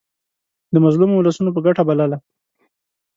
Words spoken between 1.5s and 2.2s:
په ګټه بلله.